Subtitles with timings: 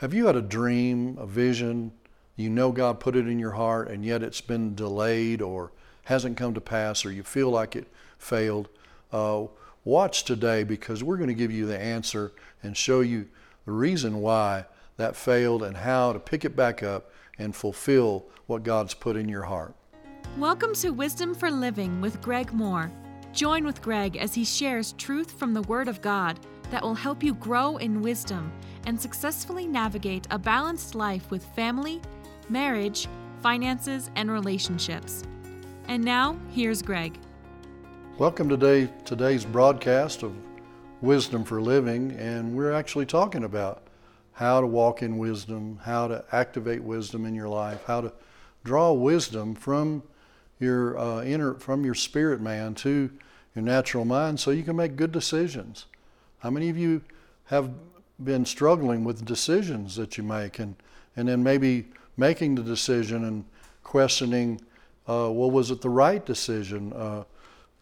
[0.00, 1.90] Have you had a dream, a vision?
[2.36, 5.72] You know God put it in your heart, and yet it's been delayed or
[6.04, 7.86] hasn't come to pass, or you feel like it
[8.18, 8.68] failed?
[9.10, 9.46] Uh,
[9.86, 12.32] watch today because we're going to give you the answer
[12.62, 13.26] and show you
[13.64, 14.66] the reason why
[14.98, 19.30] that failed and how to pick it back up and fulfill what God's put in
[19.30, 19.74] your heart.
[20.36, 22.90] Welcome to Wisdom for Living with Greg Mohr.
[23.32, 26.38] Join with Greg as he shares truth from the Word of God
[26.70, 28.52] that will help you grow in wisdom
[28.86, 32.00] and successfully navigate a balanced life with family,
[32.48, 33.08] marriage,
[33.42, 35.22] finances, and relationships.
[35.88, 37.18] And now, here's Greg.
[38.18, 40.34] Welcome today today's broadcast of
[41.02, 43.86] Wisdom for Living, and we're actually talking about
[44.32, 48.12] how to walk in wisdom, how to activate wisdom in your life, how to
[48.64, 50.02] draw wisdom from
[50.58, 53.10] your uh, inner, from your spirit man to
[53.54, 55.86] your natural mind, so you can make good decisions.
[56.38, 57.02] How many of you
[57.46, 57.70] have
[58.22, 60.74] been struggling with decisions that you make and,
[61.16, 61.86] and then maybe
[62.16, 63.44] making the decision and
[63.82, 64.60] questioning,
[65.08, 66.92] uh, well, was it the right decision?
[66.92, 67.24] Uh,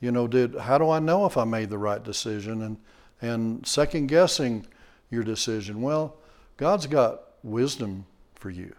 [0.01, 2.63] you know, did how do I know if I made the right decision?
[2.63, 2.77] And
[3.21, 4.67] and second guessing
[5.11, 5.81] your decision.
[5.81, 6.17] Well,
[6.57, 8.75] God's got wisdom for you,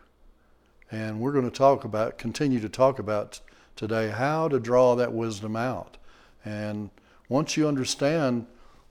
[0.91, 3.39] and we're going to talk about, continue to talk about
[3.75, 5.97] today how to draw that wisdom out.
[6.43, 6.91] And
[7.27, 8.45] once you understand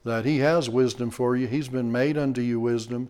[0.04, 1.46] that He has wisdom for you.
[1.46, 3.08] He's been made unto you wisdom,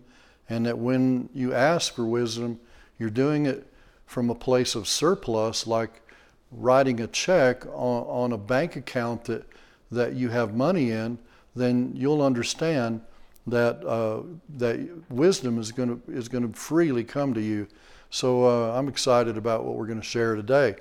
[0.49, 2.59] and that when you ask for wisdom,
[2.97, 3.67] you're doing it
[4.05, 6.01] from a place of surplus, like
[6.51, 9.45] writing a check on, on a bank account that,
[9.91, 11.17] that you have money in,
[11.55, 13.01] then you'll understand
[13.47, 14.21] that, uh,
[14.57, 14.79] that
[15.09, 17.67] wisdom is going to is to freely come to you.
[18.09, 20.75] So uh, I'm excited about what we're going to share today.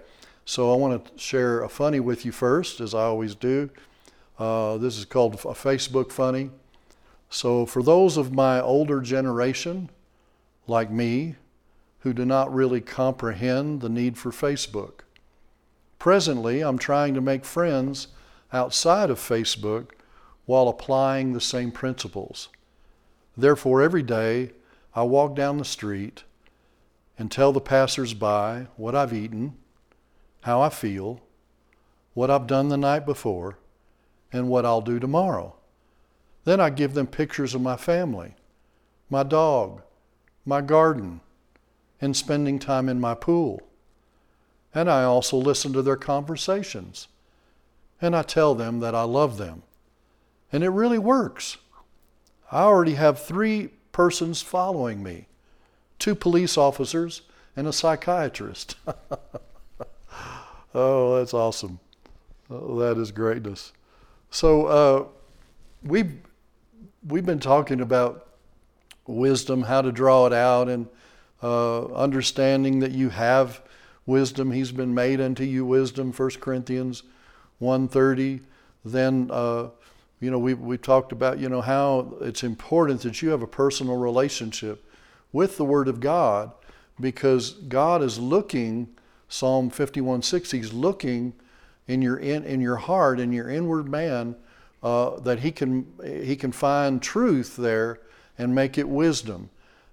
[0.45, 3.70] So I want to share a funny with you first, as I always do.
[4.39, 6.51] Uh, this is called a Facebook funny.
[7.31, 9.91] So, for those of my older generation,
[10.67, 11.37] like me,
[12.01, 15.01] who do not really comprehend the need for Facebook,
[15.99, 18.09] presently I'm trying to make friends
[18.53, 19.91] outside of Facebook
[20.47, 22.48] while applying the same principles.
[23.37, 24.53] Therefore, every day
[24.95, 26.25] I walk down the street
[27.19, 29.57] and tell the passersby what I've eaten,
[30.42, 31.20] how I feel,
[32.13, 33.58] what I've done the night before,
[34.34, 35.55] and what I'll do tomorrow.
[36.45, 38.34] Then I give them pictures of my family,
[39.08, 39.80] my dog,
[40.45, 41.20] my garden,
[42.00, 43.62] and spending time in my pool.
[44.74, 47.06] And I also listen to their conversations.
[48.02, 49.62] And I tell them that I love them.
[50.52, 51.56] And it really works.
[52.51, 55.28] I already have three persons following me
[56.01, 57.22] two police officers
[57.56, 58.74] and a psychiatrist.
[60.74, 61.78] oh, that's awesome.
[62.51, 63.72] Oh, that is greatness.
[64.34, 65.05] So uh,
[65.84, 66.12] we've
[67.06, 68.30] we've been talking about
[69.06, 70.89] wisdom, how to draw it out, and
[71.40, 73.62] uh, understanding that you have
[74.06, 74.50] wisdom.
[74.50, 76.12] He's been made unto you wisdom.
[76.12, 77.05] 1 Corinthians
[77.62, 78.40] 1.30.
[78.84, 79.68] Then uh,
[80.18, 83.46] you know we we talked about you know how it's important that you have a
[83.46, 84.84] personal relationship
[85.33, 86.51] with the Word of God
[86.98, 88.89] because God is looking.
[89.28, 90.51] Psalm 51:6.
[90.51, 91.34] He's looking
[91.86, 94.36] in your in, in your heart in your inward man
[94.83, 98.00] uh, that he can he can find truth there
[98.36, 99.50] and make it wisdom.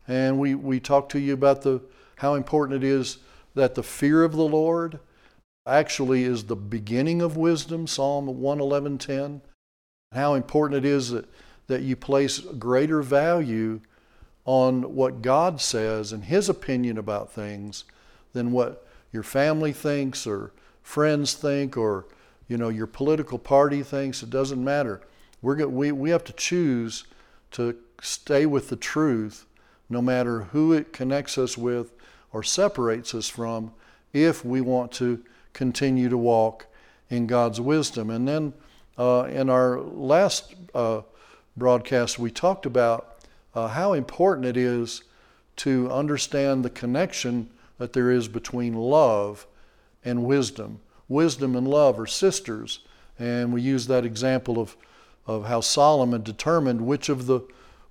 [0.08, 1.82] And we we talked to you about the
[2.18, 3.18] how important it is
[3.56, 5.00] that the fear of the lord
[5.66, 9.42] actually is the beginning of wisdom psalm 111.10
[10.12, 11.28] how important it is that
[11.68, 13.80] that you place greater value
[14.46, 17.84] on what god says and his opinion about things
[18.34, 20.52] than what your family thinks or
[20.84, 22.06] friends think or
[22.48, 25.02] you know your political party thinks it doesn't matter
[25.42, 27.06] we're go- we, we have to choose
[27.52, 29.46] to stay with the truth
[29.90, 31.92] no matter who it connects us with
[32.32, 33.74] or separates us from
[34.14, 36.66] if we want to continue to walk
[37.10, 38.10] in God's wisdom.
[38.10, 38.54] And then
[38.98, 41.02] uh, in our last uh,
[41.58, 43.18] broadcast, we talked about
[43.54, 45.04] uh, how important it is
[45.58, 49.46] to understand the connection that there is between love
[50.04, 50.80] and wisdom.
[51.08, 52.80] Wisdom and love are sisters.
[53.20, 54.76] And we use that example of,
[55.28, 57.42] of how Solomon determined which of the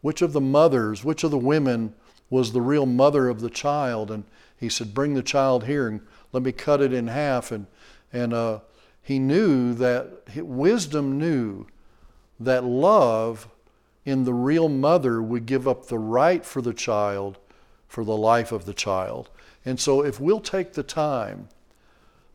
[0.00, 1.94] which of the mothers, which of the women
[2.30, 4.10] was the real mother of the child.
[4.10, 4.24] And
[4.56, 6.00] he said, Bring the child here and
[6.32, 7.52] let me cut it in half.
[7.52, 7.66] And,
[8.12, 8.60] and uh,
[9.02, 11.66] he knew that, wisdom knew
[12.38, 13.48] that love
[14.04, 17.38] in the real mother would give up the right for the child
[17.86, 19.28] for the life of the child.
[19.64, 21.48] And so if we'll take the time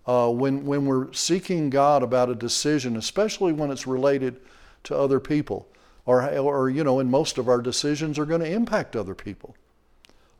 [0.07, 4.39] uh, when, when we're seeking God about a decision, especially when it's related
[4.83, 5.67] to other people,
[6.05, 9.55] or, or you know, and most of our decisions are going to impact other people.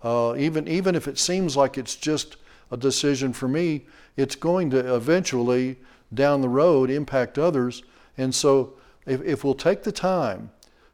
[0.03, 2.37] Uh, even, even if it seems like it's just
[2.69, 3.85] a decision for me,
[4.17, 5.77] it's going to eventually,
[6.13, 7.81] down the road, impact others.
[8.17, 8.73] And so,
[9.07, 10.51] if, if we'll take the time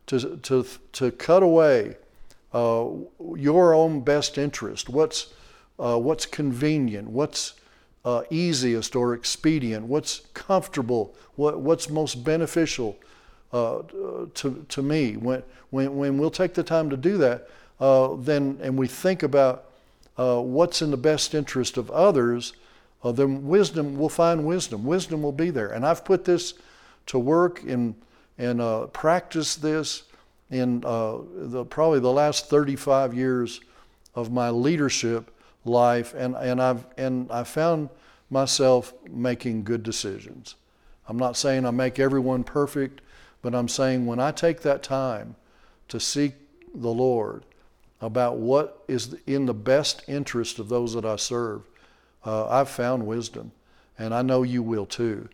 [0.07, 1.97] to, to, to cut away
[2.53, 2.87] uh,
[3.35, 5.33] your own best interest, what's,
[5.77, 7.53] uh, what's convenient, what's
[8.03, 12.97] uh, easiest or expedient, what's comfortable, what, what's most beneficial
[13.53, 13.81] uh,
[14.33, 15.17] to, to me.
[15.17, 17.49] When, when, when we'll take the time to do that,
[17.79, 19.65] uh, then and we think about
[20.17, 22.53] uh, what's in the best interest of others,
[23.03, 24.83] uh, then wisdom will find wisdom.
[24.83, 25.69] Wisdom will be there.
[25.69, 26.53] And I've put this
[27.07, 27.95] to work in
[28.37, 30.03] and uh, practice this
[30.49, 33.61] in the, probably the last 35 years
[34.15, 35.31] of my leadership
[35.65, 37.89] life, and, and I've and I found
[38.29, 40.55] myself making good decisions.
[41.07, 43.01] I'm not saying I make everyone perfect,
[43.41, 45.35] but I'm saying when I take that time
[45.89, 46.33] to seek
[46.73, 47.43] the Lord
[47.99, 51.63] about what is in the best interest of those that I serve,
[52.25, 53.51] uh, I've found wisdom,
[53.99, 55.27] and I know you will too.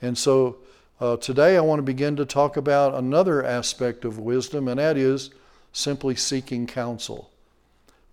[0.00, 0.58] And so
[1.00, 4.96] uh, today I want to begin to talk about another aspect of wisdom, and that
[4.96, 5.30] is
[5.72, 7.30] simply seeking counsel.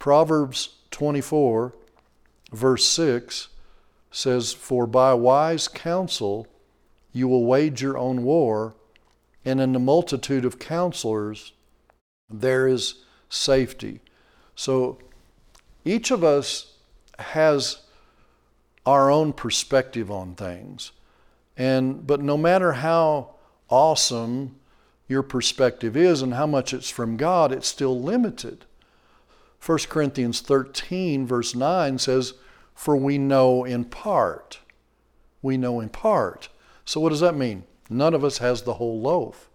[0.01, 1.75] Proverbs 24,
[2.51, 3.49] verse 6
[4.09, 6.47] says, For by wise counsel
[7.13, 8.73] you will wage your own war,
[9.45, 11.53] and in the multitude of counselors
[12.27, 13.99] there is safety.
[14.55, 14.97] So
[15.85, 16.77] each of us
[17.19, 17.83] has
[18.87, 20.93] our own perspective on things.
[21.55, 23.35] And but no matter how
[23.69, 24.55] awesome
[25.07, 28.65] your perspective is and how much it's from God, it's still limited.
[29.63, 32.33] 1 Corinthians 13 verse 9 says,
[32.73, 34.59] "For we know in part."
[35.41, 36.49] We know in part.
[36.85, 37.63] So what does that mean?
[37.89, 39.49] None of us has the whole loaf.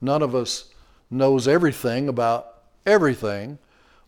[0.00, 0.66] None of us
[1.10, 2.46] knows everything about
[2.86, 3.58] everything.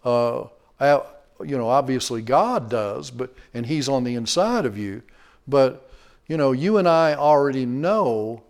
[0.05, 0.45] Uh,
[0.81, 5.03] you know, obviously God does, but and He's on the inside of you.
[5.47, 5.89] But
[6.27, 8.43] you know, you and I already know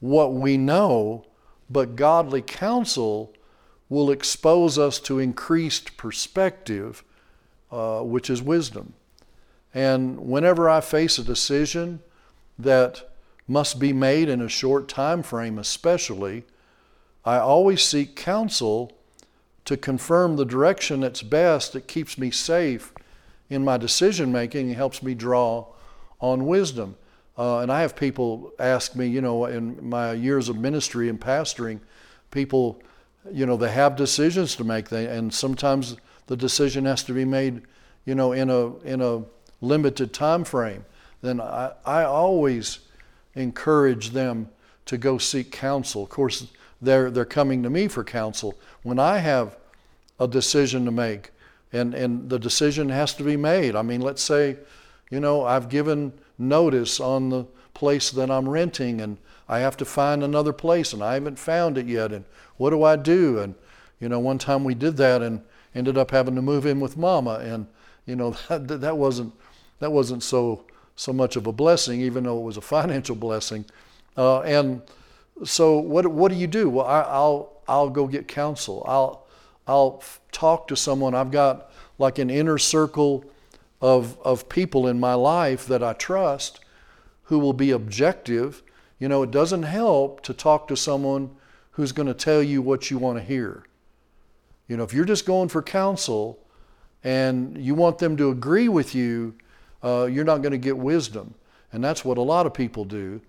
[0.00, 1.24] what we know,
[1.70, 3.32] but godly counsel
[3.94, 7.04] will expose us to increased perspective,
[7.70, 8.92] uh, which is wisdom.
[9.72, 12.00] And whenever I face a decision
[12.58, 13.10] that
[13.46, 16.44] must be made in a short time frame, especially,
[17.24, 18.92] I always seek counsel
[19.64, 22.92] to confirm the direction that's best that keeps me safe
[23.48, 25.66] in my decision making and helps me draw
[26.20, 26.96] on wisdom.
[27.38, 31.20] Uh, and I have people ask me, you know, in my years of ministry and
[31.20, 31.80] pastoring,
[32.30, 32.82] people,
[33.32, 37.24] you know, they have decisions to make, they, and sometimes the decision has to be
[37.24, 37.62] made,
[38.04, 39.22] you know, in a in a
[39.60, 40.84] limited time frame.
[41.22, 42.80] Then I, I always
[43.34, 44.48] encourage them
[44.86, 46.02] to go seek counsel.
[46.02, 46.46] Of course,
[46.82, 48.54] they're, they're coming to me for counsel.
[48.82, 49.56] When I have
[50.20, 51.30] a decision to make,
[51.72, 53.74] and, and the decision has to be made.
[53.74, 54.56] I mean, let's say,
[55.10, 59.18] you know, I've given notice on the place that I'm renting, and
[59.48, 62.24] I have to find another place, and I haven't found it yet, and
[62.56, 63.38] what do I do?
[63.40, 63.54] And,
[64.00, 65.42] you know, one time we did that and
[65.74, 67.66] ended up having to move in with mama, and,
[68.06, 69.34] you know, that, that wasn't,
[69.80, 70.64] that wasn't so,
[70.96, 73.64] so much of a blessing, even though it was a financial blessing.
[74.16, 74.80] Uh, and,
[75.42, 76.70] so what, what do you do?
[76.70, 78.84] Well, I, will I'll go get counsel.
[78.86, 79.26] I'll,
[79.66, 81.14] I'll talk to someone.
[81.14, 83.24] I've got like an inner circle
[83.80, 86.60] of, of people in my life that I trust
[87.24, 88.62] who will be objective.
[88.98, 91.30] You know, it doesn't help to talk to someone
[91.72, 93.64] who's going to tell you what you want to hear.
[94.68, 96.38] You know, if you're just going for counsel
[97.02, 99.34] and you want them to agree with you,
[99.82, 101.34] uh, you're not going to get wisdom.
[101.72, 103.20] And that's what a lot of people do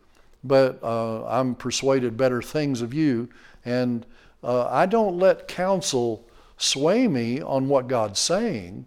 [0.45, 3.27] but uh, I'm persuaded better things of you.
[3.65, 4.05] And
[4.43, 6.23] uh, I don't let counsel
[6.55, 8.85] sway me on what God's saying.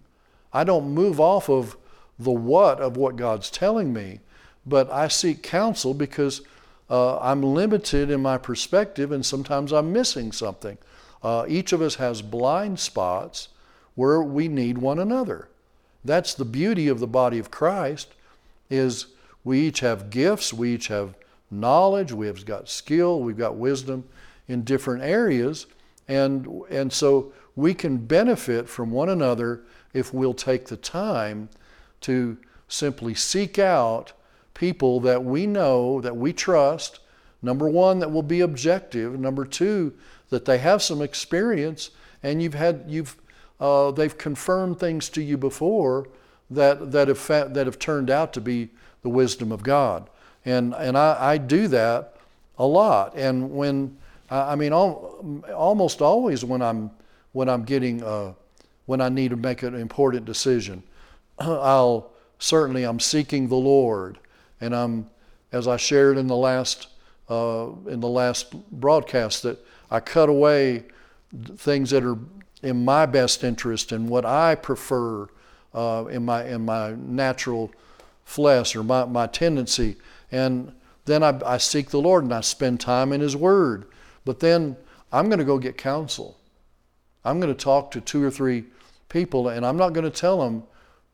[0.53, 1.77] I don't move off of
[2.19, 4.21] the what of what God's telling me,
[4.67, 6.43] but I seek counsel because
[6.91, 10.79] uh, I'm limited in my perspective and sometimes I'm missing something.
[11.23, 13.49] Uh, each of us has blind spots
[13.95, 15.49] where we need one another.
[16.05, 18.15] That's the beauty of the body of Christ
[18.71, 19.07] is
[19.45, 21.15] we each have gifts, we each have
[21.50, 24.05] knowledge, we've got skill, we've got wisdom
[24.47, 25.67] in different areas.
[26.07, 29.62] And, and so we can benefit from one another
[29.93, 31.49] if we'll take the time
[32.03, 32.38] to
[32.69, 34.12] simply seek out
[34.59, 36.99] people that we know, that we trust.
[37.43, 39.19] Number one, that will be objective.
[39.19, 39.95] Number two,
[40.31, 41.91] that they have some experience
[42.25, 43.17] and you've had, you've,
[43.61, 46.09] uh, they've confirmed things to you before
[46.50, 48.71] that, that, have, that have turned out to be
[49.03, 50.11] the wisdom of God.
[50.45, 52.17] And, and I, I do that
[52.59, 53.15] a lot.
[53.15, 53.97] And when,
[54.29, 56.91] I mean, al- almost always when I'm,
[57.31, 58.35] when I'm getting a,
[58.87, 60.83] when I need to make an important decision.
[61.38, 62.11] I'll
[62.41, 64.19] certainly I'm seeking the Lord,
[64.61, 65.07] and I'm
[65.53, 66.88] as I shared in the last
[67.29, 69.59] uh, in the last broadcast that
[69.91, 70.85] I cut away
[71.57, 72.19] things that are
[72.62, 75.29] in my best interest and what I prefer
[75.75, 77.71] uh, in my in my natural
[78.25, 79.97] flesh or my, my tendency.
[80.31, 80.73] And
[81.07, 83.87] then I, I seek the Lord and I spend time in His Word.
[84.25, 84.77] But then
[85.11, 86.37] I'm going to go get counsel.
[87.25, 88.65] I'm going to talk to two or three
[89.09, 90.65] people, and I'm not going to tell them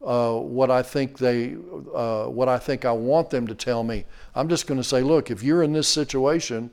[0.05, 1.57] uh, what I think they,
[1.95, 4.05] uh, what I think I want them to tell me.
[4.35, 6.71] I'm just going to say, look, if you're in this situation,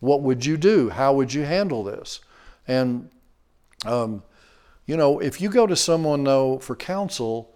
[0.00, 0.88] what would you do?
[0.90, 2.20] How would you handle this?
[2.66, 3.10] And
[3.84, 4.22] um,
[4.86, 7.54] you know, if you go to someone though for counsel,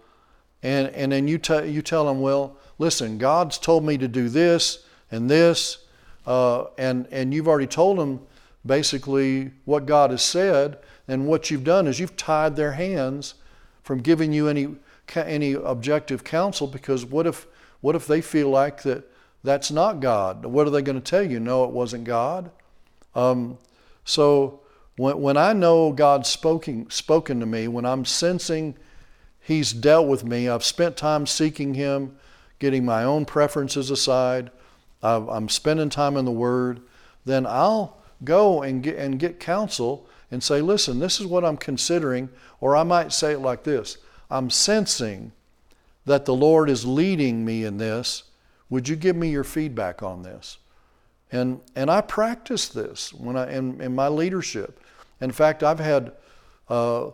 [0.63, 4.29] and and then you tell you tell them, well, listen, God's told me to do
[4.29, 5.85] this and this,
[6.25, 8.21] uh, and and you've already told them
[8.65, 13.35] basically what God has said, and what you've done is you've tied their hands
[13.83, 14.75] from giving you any
[15.15, 17.47] any objective counsel because what if
[17.79, 19.09] what if they feel like that
[19.43, 20.45] that's not God?
[20.45, 21.39] What are they going to tell you?
[21.39, 22.51] No, it wasn't God.
[23.15, 23.57] Um,
[24.03, 24.61] so
[24.97, 28.75] when, when I know God's spoken, spoken to me, when I'm sensing
[29.39, 32.17] He's dealt with me, I've spent time seeking Him,
[32.59, 34.51] getting my own preferences aside,
[35.01, 36.81] i am spending time in the Word,
[37.23, 41.55] then I'll go and get, and get counsel and say, listen, this is what I'm
[41.55, 42.29] considering.
[42.59, 43.97] Or I might say it like this
[44.29, 45.31] I'm sensing
[46.05, 48.23] that the Lord is leading me in this.
[48.69, 50.57] Would you give me your feedback on this?
[51.31, 54.79] And, and I practice this when I, in, in my leadership.
[55.19, 56.13] In fact, I've had
[56.69, 57.11] uh,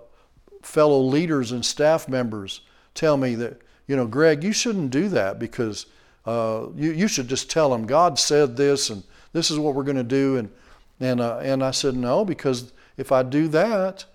[0.61, 2.61] fellow leaders and staff members
[2.93, 5.87] tell me that, you know, Greg, you shouldn't do that because
[6.25, 9.03] uh, you, you should just tell them God said this and
[9.33, 10.37] this is what we're going to do.
[10.37, 10.51] And,
[10.99, 14.05] and, uh, and I said, no, because if I do that,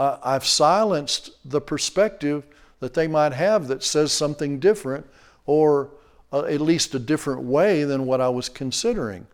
[0.00, 2.44] I've silenced the perspective
[2.80, 5.06] that they might have that says something different
[5.44, 5.90] or
[6.32, 9.26] uh, at least a different way than what I was considering.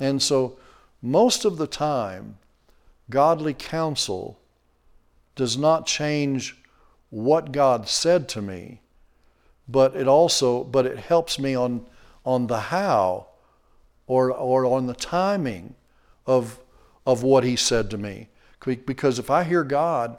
[0.00, 0.58] And so,
[1.02, 2.38] most of the time,
[3.10, 4.38] godly counsel
[5.36, 6.56] does not change
[7.10, 8.80] what God said to me,
[9.68, 11.84] but it also but it helps me on
[12.24, 13.26] on the how
[14.06, 15.74] or or on the timing
[16.26, 16.58] of
[17.06, 18.28] of what he said to me.
[18.64, 20.16] Because if I hear God,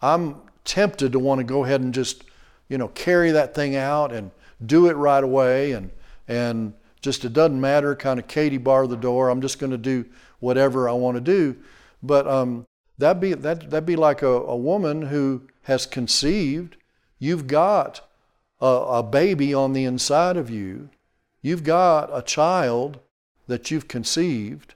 [0.00, 2.24] I'm tempted to want to go ahead and just,
[2.68, 4.30] you know, carry that thing out and
[4.64, 5.90] do it right away and
[6.28, 9.28] and just it doesn't matter, kind of Katie bar the door.
[9.28, 10.06] I'm just going to do
[10.40, 11.56] whatever I want to do.
[12.02, 12.66] But um,
[12.98, 16.76] that'd be that that'd be like a, a woman who has conceived.
[17.18, 18.00] You've got
[18.60, 20.90] a, a baby on the inside of you.
[21.42, 22.98] You've got a child
[23.46, 24.74] that you've conceived,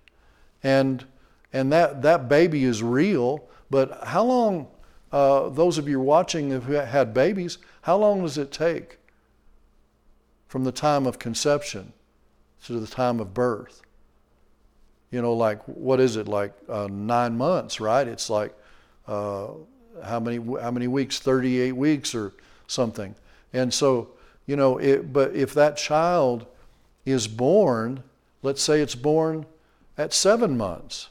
[0.62, 1.04] and
[1.52, 3.48] and that that baby is real.
[3.70, 4.68] But how long?
[5.12, 8.98] Uh, those of you watching who had babies, how long does it take
[10.46, 11.92] from the time of conception
[12.64, 13.82] to the time of birth?
[15.10, 18.06] you know, like what is it like uh, nine months, right?
[18.06, 18.54] It's like
[19.06, 19.48] uh,
[20.04, 21.18] how many how many weeks?
[21.18, 22.32] Thirty eight weeks or
[22.66, 23.14] something.
[23.52, 24.10] And so
[24.46, 26.46] you know, it, but if that child
[27.04, 28.02] is born,
[28.42, 29.46] let's say it's born
[29.98, 31.08] at seven months,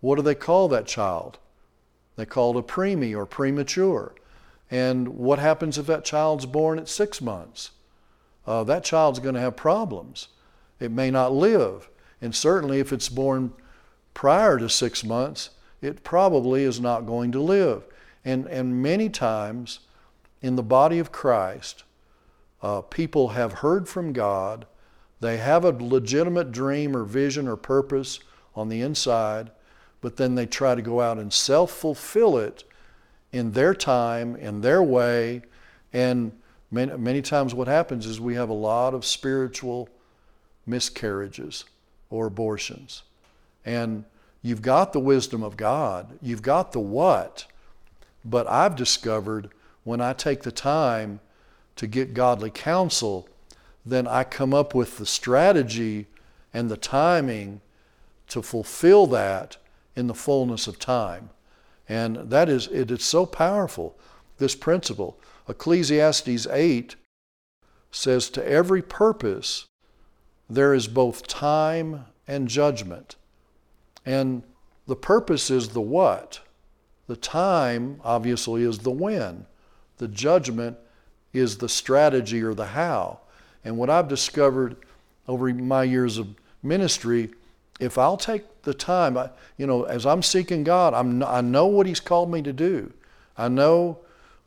[0.00, 1.38] what do they call that child?
[2.16, 4.14] They call it a preemie or premature.
[4.70, 7.70] And what happens if that child's born at six months?
[8.46, 10.28] Uh, that child's going to have problems.
[10.78, 11.88] It may not live.
[12.20, 13.52] And certainly, if it's born
[14.14, 17.84] prior to six months, it probably is not going to live.
[18.24, 19.80] And, and many times
[20.42, 21.84] in the body of Christ,
[22.62, 24.66] uh, people have heard from God,
[25.20, 28.20] they have a legitimate dream or vision or purpose
[28.54, 29.50] on the inside,
[30.00, 32.64] but then they try to go out and self fulfill it
[33.32, 35.42] in their time, in their way.
[35.92, 36.32] And
[36.70, 39.88] many, many times, what happens is we have a lot of spiritual
[40.66, 41.64] miscarriages
[42.08, 43.02] or abortions.
[43.64, 44.04] And
[44.42, 47.46] you've got the wisdom of God, you've got the what,
[48.24, 49.50] but I've discovered
[49.84, 51.20] when I take the time
[51.76, 53.28] to get godly counsel,
[53.86, 56.06] then I come up with the strategy
[56.52, 57.60] and the timing
[58.28, 59.56] to fulfill that
[59.96, 61.30] in the fullness of time.
[61.88, 63.98] And that is, it is so powerful,
[64.38, 65.18] this principle.
[65.48, 66.94] Ecclesiastes 8
[67.90, 69.66] says, To every purpose
[70.48, 73.16] there is both time and judgment.
[74.06, 74.42] And
[74.86, 76.40] the purpose is the what.
[77.06, 79.46] The time, obviously, is the when.
[79.98, 80.78] The judgment
[81.32, 83.20] is the strategy or the how.
[83.64, 84.76] And what I've discovered
[85.28, 86.28] over my years of
[86.62, 87.30] ministry,
[87.80, 91.66] if I'll take the time, I, you know, as I'm seeking God, I'm, I know
[91.66, 92.92] what He's called me to do.
[93.36, 93.98] I know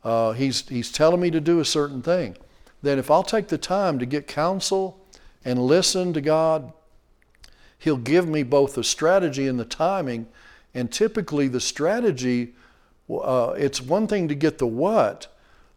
[0.04, 2.36] uh, he's, he's telling me to do a certain thing.
[2.82, 5.00] Then, if I'll take the time to get counsel
[5.44, 6.72] and listen to God,
[7.78, 10.26] He'll give me both the strategy and the timing.
[10.74, 12.54] And typically, the strategy,
[13.10, 15.26] uh, it's one thing to get the what,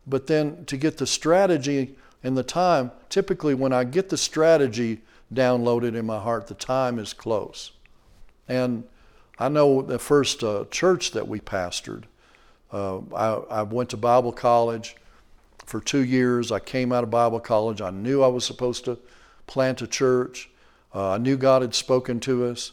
[0.05, 5.01] but then to get the strategy and the time, typically, when I get the strategy
[5.33, 7.71] downloaded in my heart, the time is close.
[8.47, 8.83] And
[9.39, 12.03] I know the first uh, church that we pastored,
[12.71, 14.95] uh, I, I went to Bible college
[15.65, 16.51] for two years.
[16.51, 17.81] I came out of Bible college.
[17.81, 18.97] I knew I was supposed to
[19.45, 20.49] plant a church.
[20.95, 22.71] Uh, I knew God had spoken to us.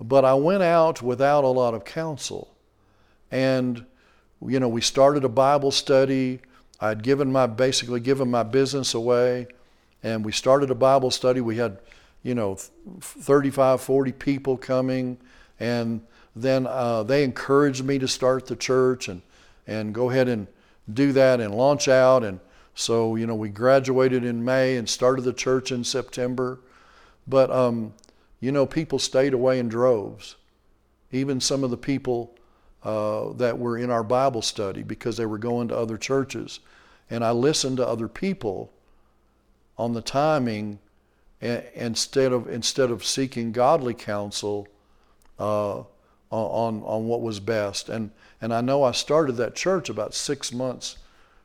[0.00, 2.54] But I went out without a lot of counsel.
[3.30, 3.84] And,
[4.44, 6.40] you know, we started a Bible study.
[6.80, 9.46] I'd given my, basically given my business away.
[10.02, 11.42] And we started a Bible study.
[11.42, 11.78] We had,
[12.22, 12.56] you know,
[13.00, 15.18] 35, 40 people coming.
[15.58, 16.02] And
[16.36, 19.22] then uh, they encouraged me to start the church and,
[19.66, 20.46] and go ahead and
[20.92, 22.24] do that and launch out.
[22.24, 22.40] And
[22.74, 26.60] so, you know, we graduated in May and started the church in September.
[27.26, 27.94] But, um,
[28.40, 30.36] you know, people stayed away in droves.
[31.12, 32.34] Even some of the people
[32.82, 36.60] uh, that were in our Bible study because they were going to other churches.
[37.10, 38.72] And I listened to other people
[39.76, 40.78] on the timing
[41.40, 44.68] instead of, instead of seeking godly counsel
[45.38, 45.78] uh,
[46.30, 47.88] on, on what was best.
[47.88, 50.98] And, and I know I started that church about six months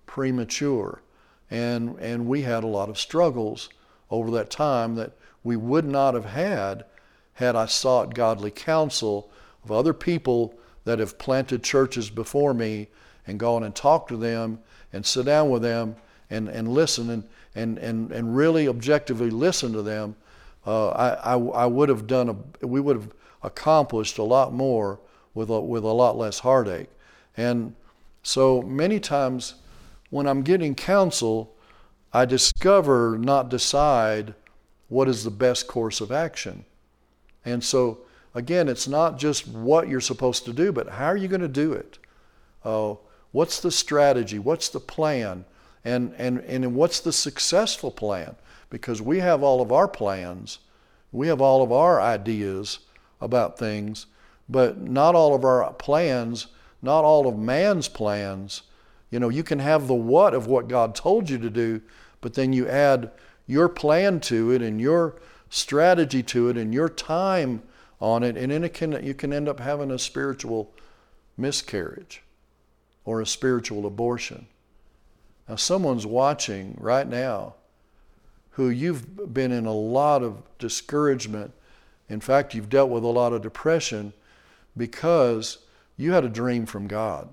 [0.06, 1.02] premature.
[1.50, 3.70] And, and we had a lot of struggles
[4.12, 6.86] over that time that we would not have had
[7.34, 9.30] had I sought godly counsel
[9.64, 12.88] of other people that have planted churches before me
[13.28, 14.60] and gone and talked to them
[14.94, 15.96] and sit down with them
[16.30, 17.24] and, and listen and,
[17.56, 20.16] and, and, and really objectively listen to them,
[20.68, 22.30] uh, I, I, I would have done
[22.62, 23.12] a, we would have
[23.44, 25.00] accomplished a lot more
[25.34, 26.90] with a, with a lot less heartache.
[27.38, 27.76] And
[28.24, 29.56] so many times
[30.10, 31.54] when I'm getting counsel,
[32.14, 34.34] I discover, not decide,
[34.88, 36.66] what is the best course of action.
[37.44, 38.00] And so,
[38.34, 41.48] again, it's not just what you're supposed to do, but how are you going to
[41.48, 42.00] do it?
[42.64, 42.96] Uh,
[43.32, 44.40] what's the strategy?
[44.40, 45.46] What's the plan?
[45.86, 48.36] And, and, and what's the successful plan?
[48.70, 50.60] Because we have all of our plans,
[51.12, 52.80] we have all of our ideas
[53.22, 54.08] about things,
[54.50, 56.48] but not all of our plans,
[56.82, 58.64] not all of man's plans.
[59.12, 61.82] You know, you can have the what of what God told you to do,
[62.20, 63.12] but then you add
[63.48, 65.16] your plan to it and your
[65.50, 67.62] strategy to it and your time
[68.02, 70.74] on it, and then it can, you can end up having a spiritual
[71.38, 72.24] miscarriage
[73.06, 74.48] or a spiritual abortion.
[75.48, 77.56] Now, someone's watching right now
[78.52, 81.52] who you've been in a lot of discouragement.
[82.10, 84.14] In fact, you've dealt with a lot of depression
[84.78, 85.60] because
[85.98, 87.30] you had a dream from God.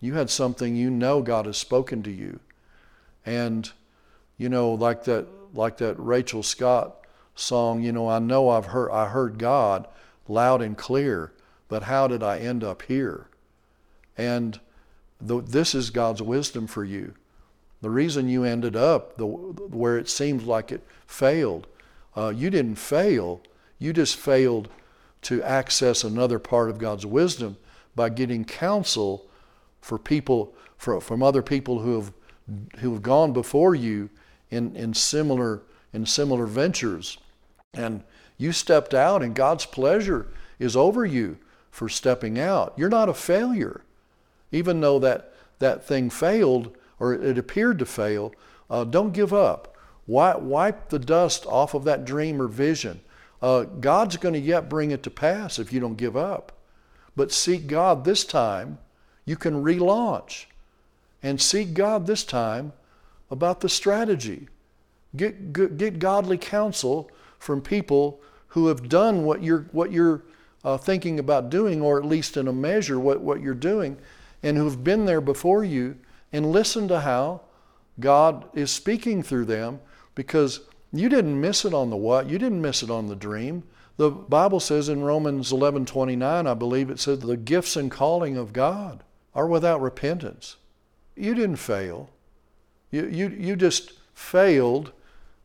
[0.00, 2.40] You had something you know God has spoken to you.
[3.24, 3.70] And,
[4.36, 6.96] you know, like that, like that Rachel Scott
[7.34, 9.86] song, you know, I know I've heard, I heard God
[10.26, 11.32] loud and clear,
[11.68, 13.28] but how did I end up here?
[14.16, 14.58] And
[15.20, 17.14] this is God's wisdom for you.
[17.80, 21.66] The reason you ended up the, where it seems like it failed,
[22.16, 23.40] uh, you didn't fail.
[23.78, 24.68] You just failed
[25.22, 27.56] to access another part of God's wisdom
[27.94, 29.28] by getting counsel
[29.80, 32.12] for people for, from other people who have
[32.78, 34.08] who have gone before you
[34.50, 37.18] in, in similar in similar ventures.
[37.74, 38.02] And
[38.36, 40.28] you stepped out and God's pleasure
[40.58, 41.38] is over you
[41.70, 42.74] for stepping out.
[42.76, 43.82] You're not a failure.
[44.52, 48.32] Even though that, that thing failed or it appeared to fail,
[48.70, 49.76] uh, don't give up.
[50.06, 53.00] Wipe, the dust off of that dream or vision
[53.40, 56.52] uh, God's going to yet bring it to pass if you don't give up.
[57.14, 58.78] But seek God this time,
[59.24, 60.46] you can relaunch.
[61.22, 62.72] And seek God this time
[63.30, 64.48] about the strategy.
[65.16, 70.22] Get, get, get godly counsel from people who have done what you're, what you're
[70.64, 73.96] uh, thinking about doing, or at least in a measure what, what you're doing,
[74.42, 75.96] and who've been there before you,
[76.32, 77.42] and listen to how
[78.00, 79.80] God is speaking through them
[80.14, 80.60] because
[80.92, 83.62] you didn't miss it on the what, you didn't miss it on the dream.
[83.96, 88.52] The Bible says in Romans 11:29, I believe it says the gifts and calling of
[88.52, 89.02] God
[89.34, 90.56] are without repentance.
[91.16, 92.10] You didn't fail.
[92.90, 94.92] You, you, you just failed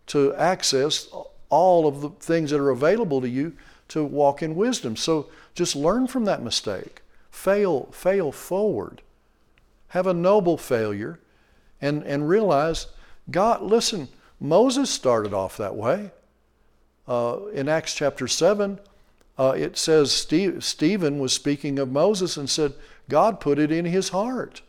[0.08, 1.08] to access
[1.50, 3.54] all of the things that are available to you
[3.90, 4.96] to walk in wisdom.
[4.96, 7.03] So just learn from that mistake.
[7.34, 9.02] Fail, fail forward.
[9.88, 11.20] Have a noble failure
[11.82, 12.88] and, and realize
[13.30, 14.08] God, listen,
[14.40, 16.12] Moses started off that way.
[17.08, 18.80] Uh, in Acts chapter 7,
[19.40, 22.76] uh, it says Steve, Stephen was speaking of Moses and said,
[23.10, 24.62] God put it in his heart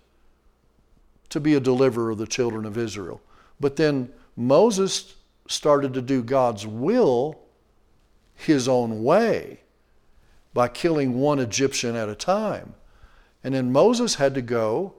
[1.28, 3.20] to be a deliverer of the children of Israel.
[3.60, 5.14] But then Moses
[5.48, 7.38] started to do God's will
[8.34, 9.60] his own way
[10.54, 12.74] by killing one Egyptian at a time.
[13.42, 14.94] And then Moses had to go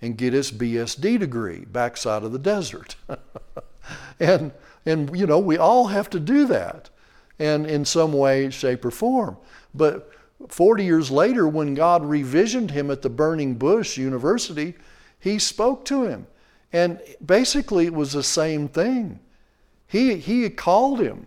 [0.00, 2.94] and get his BSD degree backside of the desert.
[4.20, 4.52] and,
[4.86, 6.90] and, you know, we all have to do that
[7.38, 9.36] and in some way, shape, or form.
[9.74, 10.12] But
[10.48, 14.74] 40 years later, when God revisioned him at the Burning Bush University,
[15.18, 16.26] he spoke to him.
[16.72, 19.20] And basically, it was the same thing.
[19.86, 21.26] He, he called him,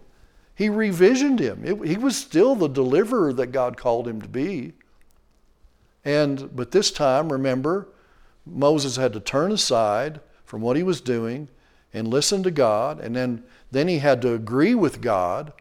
[0.62, 1.64] he revisioned him.
[1.66, 4.74] It, he was still the deliverer that God called him to be.
[6.06, 7.88] And, but this time, remember,
[8.46, 11.50] Moses had to turn aside from what he was doing
[11.96, 13.00] and listen to God.
[13.00, 15.52] And then, then he had to agree with God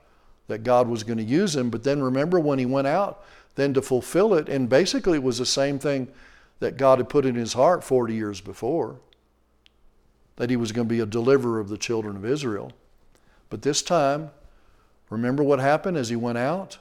[0.48, 1.70] that God was going to use him.
[1.70, 4.50] But then remember when he went out, then to fulfill it.
[4.50, 6.08] And basically, it was the same thing
[6.58, 9.00] that God had put in his heart 40 years before
[10.36, 12.70] that he was going to be a deliverer of the children of Israel.
[13.48, 14.32] But this time,
[15.10, 16.78] remember what happened as he went out?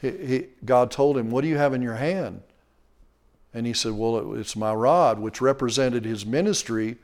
[0.00, 2.42] He, he, God told him, What do you have in your hand?
[3.52, 6.96] And he said, Well, it's my rod, which represented his ministry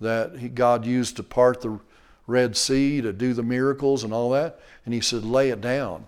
[0.00, 1.80] that he, God used to part the
[2.26, 4.60] Red Sea, to do the miracles and all that.
[4.84, 6.06] And he said, Lay it down.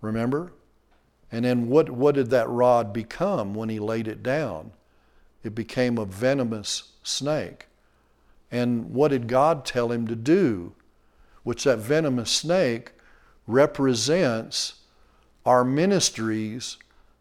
[0.00, 0.52] Remember?
[1.30, 4.72] And then what, what did that rod become when he laid it down?
[5.42, 7.66] It became a venomous snake.
[8.50, 10.74] And what did God tell him to do?
[11.44, 12.92] Which that venomous snake
[13.46, 14.74] represents
[15.44, 16.76] our ministries,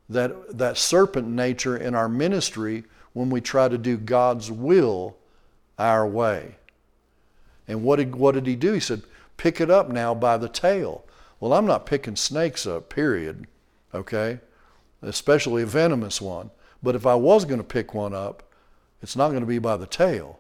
[0.10, 5.18] that, that serpent nature in our ministry when we try to do God's will
[5.80, 6.56] our way.
[7.68, 8.74] And what did, what did he do?
[8.74, 9.02] He said,
[9.38, 11.04] pick it up now by the tail.
[11.40, 13.48] Well, I'm not picking snakes up, period
[13.94, 14.40] okay?
[15.02, 16.52] Especially a venomous one.
[16.84, 18.44] But if I was going to pick one up,
[19.02, 20.40] it's not going to be by the tail.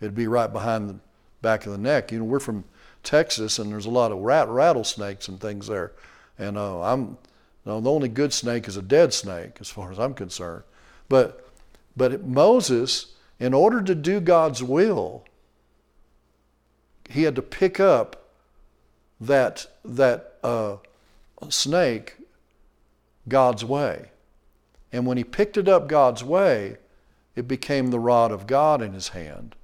[0.00, 0.96] It'd be right behind the
[1.40, 2.12] back of the neck.
[2.12, 2.64] You know, we're from
[3.02, 5.92] Texas, and there's a lot of rat rattlesnakes and things there.
[6.38, 7.18] And uh, I'm
[7.64, 10.64] the only good snake is a dead snake, as far as I'm concerned.
[11.08, 11.48] But
[11.96, 15.24] but Moses, in order to do God's will,
[17.08, 18.30] he had to pick up
[19.20, 20.76] that that uh,
[21.48, 22.16] snake
[23.28, 24.10] God's way.
[24.92, 26.76] And when he picked it up God's way,
[27.34, 29.54] it became the rod of God in his hand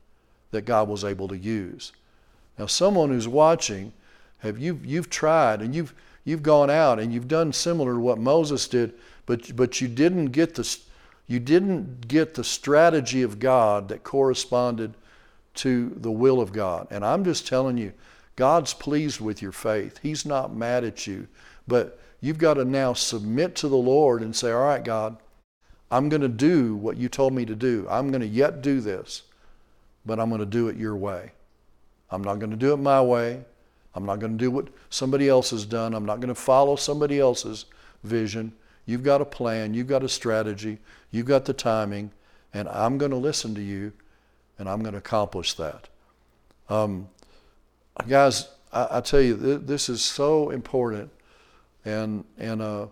[0.50, 1.92] that God was able to use.
[2.58, 3.92] Now, someone who's watching,
[4.38, 5.94] have you you've tried and you've
[6.24, 8.94] you've gone out and you've done similar to what Moses did,
[9.26, 10.78] but but you didn't get the
[11.26, 14.94] you didn't get the strategy of God that corresponded
[15.54, 16.86] to the will of God.
[16.90, 17.92] And I'm just telling you,
[18.36, 19.98] God's pleased with your faith.
[20.02, 21.28] He's not mad at you,
[21.66, 25.16] but You've got to now submit to the Lord and say, All right, God,
[25.90, 27.86] I'm going to do what you told me to do.
[27.88, 29.22] I'm going to yet do this,
[30.04, 31.32] but I'm going to do it your way.
[32.10, 33.44] I'm not going to do it my way.
[33.94, 35.94] I'm not going to do what somebody else has done.
[35.94, 37.66] I'm not going to follow somebody else's
[38.04, 38.52] vision.
[38.86, 39.74] You've got a plan.
[39.74, 40.78] You've got a strategy.
[41.10, 42.12] You've got the timing.
[42.54, 43.92] And I'm going to listen to you
[44.58, 45.88] and I'm going to accomplish that.
[46.68, 47.08] Um,
[48.08, 51.10] guys, I, I, tell you, th- this is so important
[51.84, 52.86] and, and uh,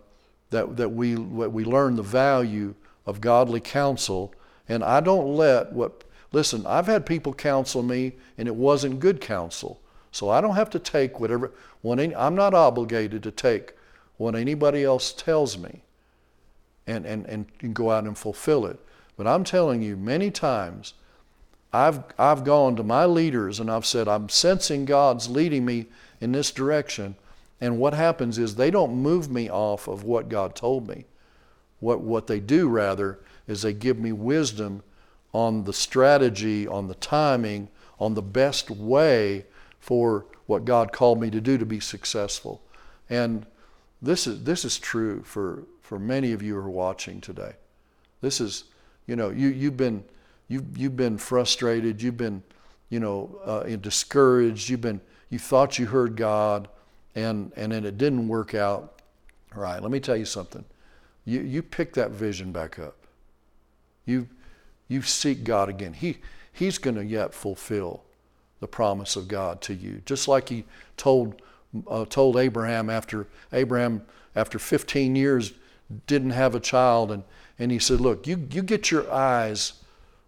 [0.49, 2.73] that, that we, we learn the value
[3.05, 4.33] of godly counsel.
[4.69, 9.21] And I don't let what, listen, I've had people counsel me and it wasn't good
[9.21, 9.79] counsel.
[10.11, 13.73] So I don't have to take whatever, when any, I'm not obligated to take
[14.17, 15.81] what anybody else tells me
[16.87, 18.79] and, and, and go out and fulfill it.
[19.15, 20.93] But I'm telling you, many times
[21.73, 25.87] I've, I've gone to my leaders and I've said, I'm sensing God's leading me
[26.21, 27.15] in this direction.
[27.59, 31.05] And what happens is they don't move me off of what God told me.
[31.79, 34.83] What, what they do, rather, is they give me wisdom
[35.33, 39.45] on the strategy, on the timing, on the best way
[39.79, 42.61] for what God called me to do to be successful.
[43.09, 43.45] And
[44.01, 47.53] this is, this is true for, for many of you who are watching today.
[48.21, 48.65] This is,
[49.05, 50.03] you know, you, you've, been,
[50.47, 52.43] you, you've been frustrated, you've been,
[52.89, 56.67] you know, uh, discouraged, you've been, you thought you heard God,
[57.15, 59.01] and, and then it didn't work out
[59.55, 60.63] All right, Let me tell you something.
[61.25, 62.95] You, you pick that vision back up.
[64.05, 64.27] You,
[64.87, 65.93] you seek God again.
[65.93, 66.17] He,
[66.51, 68.03] he's going to yet fulfill
[68.59, 70.01] the promise of God to you.
[70.05, 71.41] Just like he told,
[71.87, 74.03] uh, told Abraham after Abraham,
[74.35, 75.53] after 15 years,
[76.07, 77.11] didn't have a child.
[77.11, 77.23] And,
[77.59, 79.73] and he said, Look, you, you get your eyes,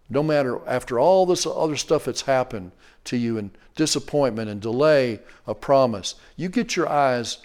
[0.08, 2.72] no matter after all this other stuff that's happened,
[3.04, 6.16] to you and disappointment and delay of promise.
[6.36, 7.38] You get your eyes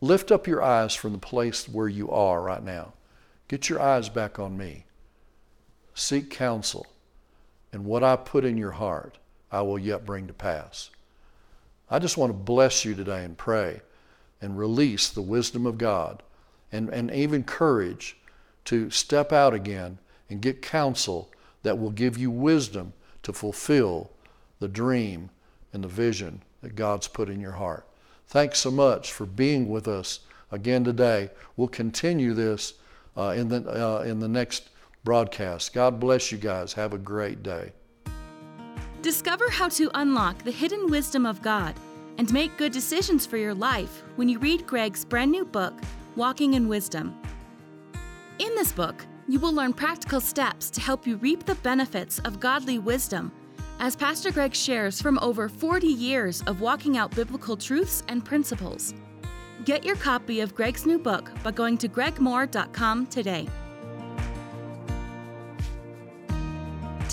[0.00, 2.92] Lift up your eyes from the place where you are right now.
[3.48, 4.84] Get your eyes back on me.
[5.98, 6.86] Seek counsel,
[7.72, 9.18] and what I put in your heart,
[9.50, 10.90] I will yet bring to pass.
[11.90, 13.80] I just want to bless you today and pray
[14.40, 16.22] and release the wisdom of God
[16.70, 18.16] and, and even courage
[18.66, 19.98] to step out again
[20.30, 21.32] and get counsel
[21.64, 22.92] that will give you wisdom
[23.24, 24.08] to fulfill
[24.60, 25.30] the dream
[25.72, 27.84] and the vision that God's put in your heart.
[28.28, 30.20] Thanks so much for being with us
[30.52, 31.30] again today.
[31.56, 32.74] We'll continue this
[33.16, 34.68] uh, in, the, uh, in the next
[35.04, 35.72] broadcast.
[35.72, 36.72] God bless you guys.
[36.74, 37.72] Have a great day.
[39.02, 41.74] Discover how to unlock the hidden wisdom of God
[42.18, 45.74] and make good decisions for your life when you read Greg's brand new book,
[46.16, 47.14] Walking in Wisdom.
[48.40, 52.40] In this book, you will learn practical steps to help you reap the benefits of
[52.40, 53.30] godly wisdom,
[53.78, 58.94] as Pastor Greg shares from over 40 years of walking out biblical truths and principles.
[59.64, 63.48] Get your copy of Greg's new book by going to gregmohr.com today.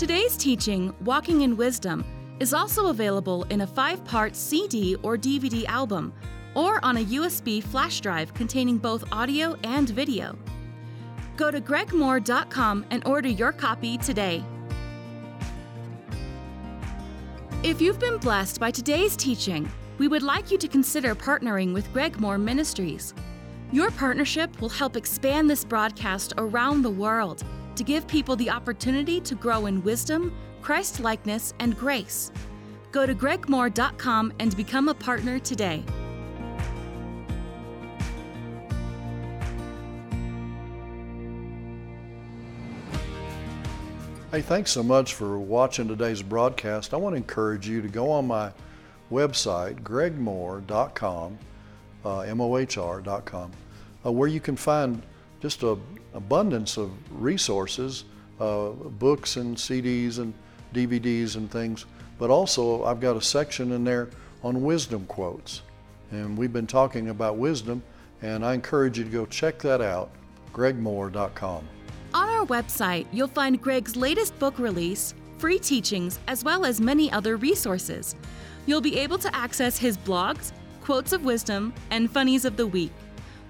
[0.06, 2.04] Today's teaching, Walking in Wisdom,
[2.38, 6.12] is also available in a five part CD or DVD album,
[6.54, 10.38] or on a USB flash drive containing both audio and video.
[11.36, 14.44] Go to gregmohr.com and order your copy today.
[17.64, 21.92] If you've been blessed by today's teaching, we would like you to consider partnering with
[21.92, 23.12] Greg Mohr Ministries.
[23.72, 27.42] Your partnership will help expand this broadcast around the world
[27.76, 32.32] to give people the opportunity to grow in wisdom, Christ likeness, and grace.
[32.92, 35.84] Go to gregmohr.com and become a partner today.
[44.32, 46.92] Hey, thanks so much for watching today's broadcast.
[46.92, 48.50] I want to encourage you to go on my
[49.10, 51.38] website, gregmohr.com,
[52.04, 53.52] uh, M-O-H-R.com,
[54.04, 55.02] uh, where you can find
[55.46, 55.80] just an
[56.12, 56.90] abundance of
[57.22, 58.02] resources,
[58.40, 60.34] uh, books and CDs and
[60.74, 61.86] DVDs and things.
[62.18, 64.08] But also, I've got a section in there
[64.42, 65.62] on wisdom quotes.
[66.10, 67.80] And we've been talking about wisdom,
[68.22, 70.10] and I encourage you to go check that out,
[70.52, 71.68] gregmohr.com.
[72.12, 77.12] On our website, you'll find Greg's latest book release, free teachings, as well as many
[77.12, 78.16] other resources.
[78.66, 80.50] You'll be able to access his blogs,
[80.82, 82.90] quotes of wisdom, and funnies of the week.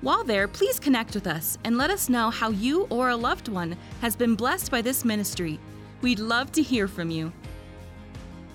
[0.07, 3.49] While there, please connect with us and let us know how you or a loved
[3.49, 5.59] one has been blessed by this ministry.
[6.01, 7.33] We'd love to hear from you.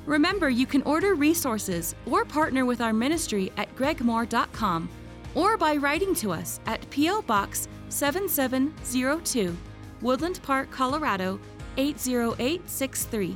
[0.05, 4.89] Remember, you can order resources or partner with our ministry at gregmohr.com
[5.35, 7.23] or by writing to us at P.O.
[7.23, 9.57] Box 7702,
[9.99, 11.37] Woodland Park, Colorado
[11.75, 13.35] 80863.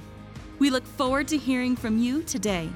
[0.59, 2.69] We look forward to hearing from you today.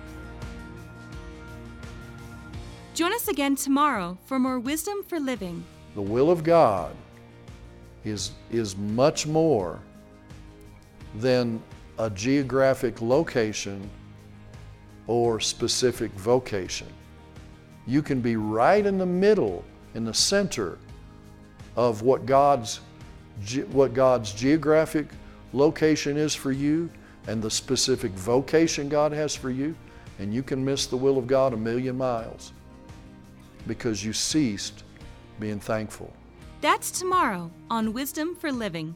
[2.99, 5.63] Join us again tomorrow for more wisdom for living.
[5.95, 6.93] The will of God
[8.03, 9.79] is, is much more
[11.15, 11.63] than
[11.97, 13.89] a geographic location
[15.07, 16.87] or specific vocation.
[17.87, 20.77] You can be right in the middle, in the center
[21.77, 22.81] of what God's,
[23.71, 25.07] what God's geographic
[25.53, 26.89] location is for you
[27.27, 29.73] and the specific vocation God has for you,
[30.19, 32.51] and you can miss the will of God a million miles
[33.69, 34.83] because you ceased
[35.39, 36.11] being thankful.
[36.59, 38.95] That's tomorrow on Wisdom for Living.